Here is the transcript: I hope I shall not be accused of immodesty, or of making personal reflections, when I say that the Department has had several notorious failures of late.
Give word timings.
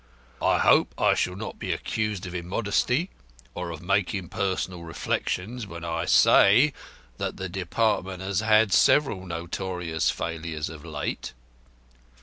I 0.41 0.57
hope 0.57 0.99
I 0.99 1.13
shall 1.13 1.35
not 1.35 1.59
be 1.59 1.71
accused 1.71 2.25
of 2.25 2.33
immodesty, 2.33 3.11
or 3.53 3.69
of 3.69 3.83
making 3.83 4.29
personal 4.29 4.81
reflections, 4.81 5.67
when 5.67 5.83
I 5.85 6.05
say 6.05 6.73
that 7.19 7.37
the 7.37 7.47
Department 7.47 8.23
has 8.23 8.39
had 8.39 8.73
several 8.73 9.27
notorious 9.27 10.09
failures 10.09 10.69
of 10.69 10.83
late. 10.83 11.33